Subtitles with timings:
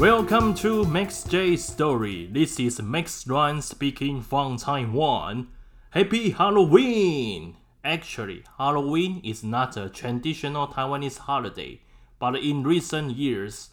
[0.00, 2.26] Welcome to Max J Story.
[2.32, 5.48] This is Max Juan speaking from Taiwan.
[5.90, 7.56] Happy Halloween!
[7.84, 11.82] Actually, Halloween is not a traditional Taiwanese holiday,
[12.18, 13.72] but in recent years,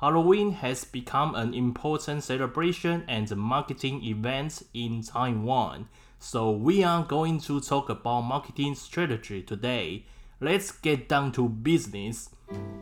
[0.00, 5.88] Halloween has become an important celebration and marketing event in Taiwan.
[6.18, 10.06] So we are going to talk about marketing strategy today.
[10.40, 12.30] Let's get down to business.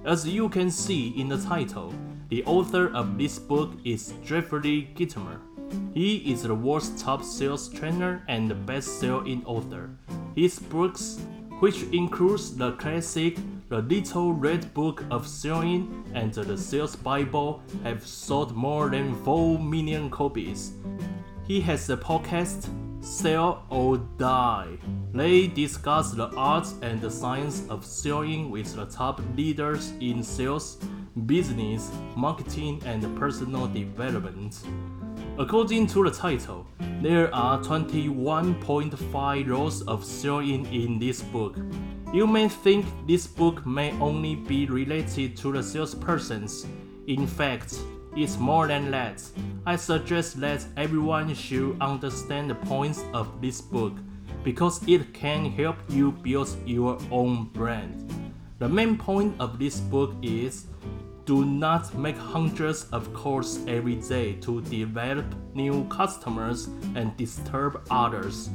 [0.02, 1.92] As you can see in the title,
[2.28, 5.38] the author of this book is Jeffrey Gitomer.
[5.94, 9.90] He is the world's top sales trainer and best-selling author.
[10.34, 11.20] His books,
[11.60, 18.06] which includes the classic The Little Red Book of Selling and the Sales Bible, have
[18.06, 20.72] sold more than 4 million copies.
[21.46, 22.68] He has a podcast,
[23.00, 24.78] Sell or Die.
[25.12, 30.78] They discuss the art and the science of selling with the top leaders in sales,
[31.24, 34.60] business, marketing, and personal development.
[35.38, 36.66] According to the title,
[37.00, 41.56] there are 21.5 laws of selling in this book.
[42.12, 46.66] You may think this book may only be related to the salespersons.
[47.06, 47.78] In fact,
[48.16, 49.22] it's more than that.
[49.66, 53.92] I suggest that everyone should understand the points of this book
[54.42, 58.10] because it can help you build your own brand.
[58.58, 60.66] The main point of this book is
[61.26, 68.48] do not make hundreds of calls every day to develop new customers and disturb others.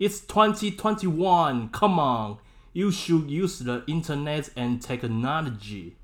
[0.00, 2.38] It's 2021, come on!
[2.72, 5.96] You should use the internet and technology,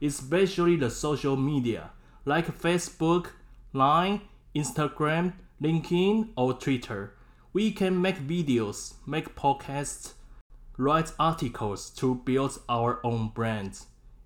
[0.00, 1.90] especially the social media
[2.26, 3.28] like Facebook,
[3.72, 4.20] Line,
[4.54, 7.14] Instagram, LinkedIn, or Twitter.
[7.52, 10.12] We can make videos, make podcasts,
[10.76, 13.80] write articles to build our own brand.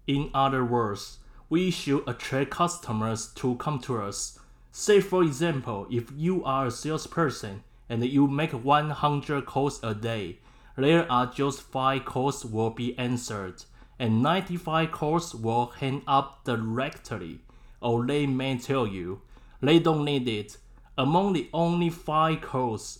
[0.06, 1.19] In other words,
[1.55, 4.41] we should attract customers to come to us.
[4.72, 10.41] Say, for example, if you are a salesperson and you make 100 calls a day,
[10.76, 13.62] there are just 5 calls will be answered,
[14.00, 17.38] and 95 calls will hang up directly
[17.81, 19.22] or they may tell you
[19.60, 20.56] they don't need it.
[20.98, 22.98] Among the only five calls,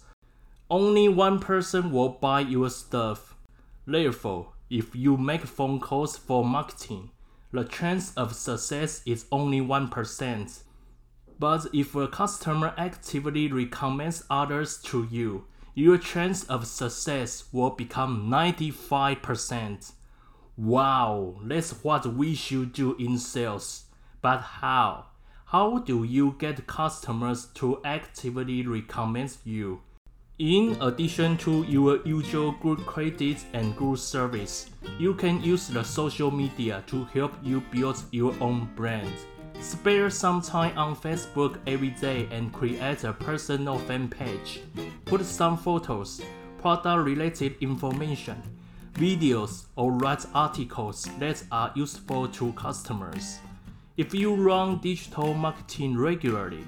[0.71, 3.35] only one person will buy your stuff.
[3.85, 7.11] Therefore, if you make phone calls for marketing,
[7.55, 10.63] the chance of success is only 1%.
[11.39, 18.29] But if a customer actively recommends others to you, your chance of success will become
[18.29, 19.93] 95%.
[20.57, 23.85] Wow, that's what we should do in sales.
[24.21, 25.07] But how?
[25.47, 29.83] How do you get customers to actively recommend you?
[30.41, 34.69] In addition to your usual good credit and good service,
[34.99, 39.13] you can use the social media to help you build your own brand.
[39.61, 44.63] Spare some time on Facebook every day and create a personal fan page.
[45.05, 46.21] Put some photos,
[46.59, 48.43] product related information,
[48.95, 53.39] videos, or write articles that are useful to customers.
[53.97, 56.65] If you run digital marketing regularly,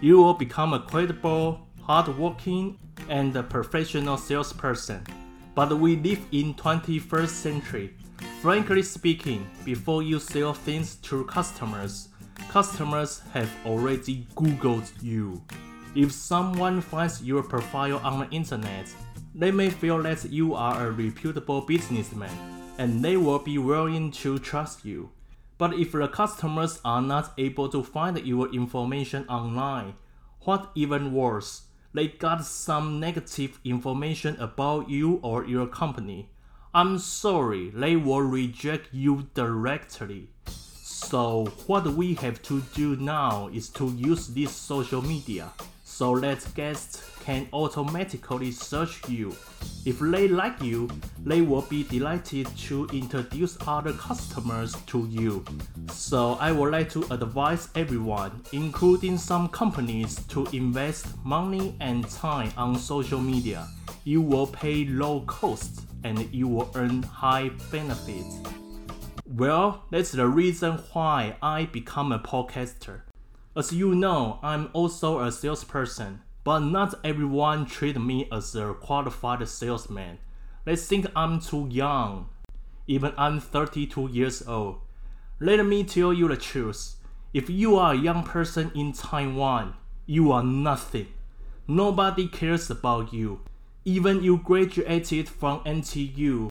[0.00, 2.78] you will become a credible, hardworking,
[3.08, 5.02] and a professional salesperson.
[5.54, 7.94] But we live in 21st century.
[8.42, 12.10] Frankly speaking, before you sell things to customers,
[12.50, 15.42] customers have already Googled you.
[15.94, 18.86] If someone finds your profile on the internet,
[19.34, 22.36] they may feel that you are a reputable businessman,
[22.76, 25.10] and they will be willing to trust you.
[25.56, 29.94] But if the customers are not able to find your information online,
[30.42, 31.62] what even worse,
[31.94, 36.30] they got some negative information about you or your company.
[36.74, 40.28] I'm sorry, they will reject you directly.
[40.46, 45.52] So, what we have to do now is to use this social media
[45.88, 49.34] so that guests can automatically search you.
[49.86, 50.88] If they like you,
[51.24, 55.44] they will be delighted to introduce other customers to you.
[55.90, 62.52] So I would like to advise everyone, including some companies, to invest money and time
[62.56, 63.66] on social media.
[64.04, 68.36] You will pay low costs and you will earn high benefits.
[69.26, 73.07] Well, that's the reason why I become a podcaster.
[73.58, 79.46] As you know, I'm also a salesperson but not everyone treat me as a qualified
[79.46, 80.16] salesman.
[80.64, 82.30] They think I'm too young.
[82.86, 84.78] Even I'm 32 years old.
[85.40, 86.94] Let me tell you the truth.
[87.34, 89.74] If you are a young person in Taiwan,
[90.06, 91.08] you are nothing.
[91.66, 93.40] Nobody cares about you.
[93.84, 96.48] Even you graduated from NTU.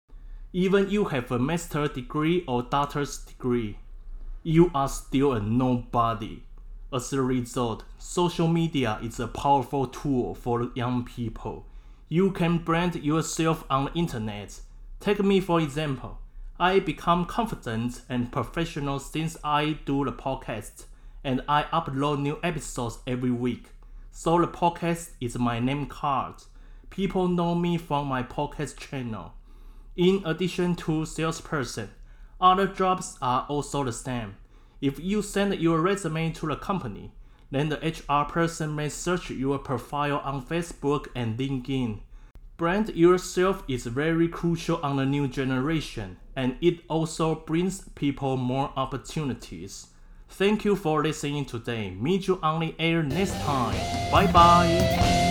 [0.54, 3.78] Even you have a master's degree or doctor's degree.
[4.44, 6.44] you are still a nobody.
[6.94, 11.66] As a result, social media is a powerful tool for young people.
[12.08, 14.62] You can brand yourself on the internet.
[15.02, 16.20] Take me for example.
[16.58, 20.86] I become confident and professional since I do the podcast
[21.26, 23.68] and I upload new episodes every week.
[24.12, 26.36] So the podcast is my name card.
[26.90, 29.34] People know me from my podcast channel.
[29.98, 31.90] In addition to salesperson,
[32.40, 34.38] other jobs are also the same.
[34.82, 37.12] If you send your resume to the company,
[37.52, 42.00] then the HR person may search your profile on Facebook and LinkedIn.
[42.58, 48.72] Brand yourself is very crucial on the new generation, and it also brings people more
[48.76, 49.88] opportunities.
[50.30, 51.92] Thank you for listening today.
[51.92, 54.12] Meet you on the air next time.
[54.12, 55.27] Bye bye.